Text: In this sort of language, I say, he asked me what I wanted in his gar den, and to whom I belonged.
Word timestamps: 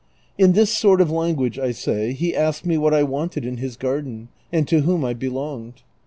In 0.35 0.53
this 0.53 0.73
sort 0.73 0.99
of 0.99 1.11
language, 1.11 1.59
I 1.59 1.69
say, 1.69 2.13
he 2.13 2.35
asked 2.35 2.65
me 2.65 2.75
what 2.75 2.91
I 2.91 3.03
wanted 3.03 3.45
in 3.45 3.57
his 3.57 3.77
gar 3.77 4.01
den, 4.01 4.29
and 4.51 4.67
to 4.67 4.79
whom 4.81 5.05
I 5.05 5.13
belonged. 5.13 5.83